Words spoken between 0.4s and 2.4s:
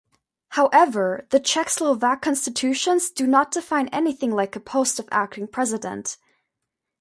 However, the Czechoslovak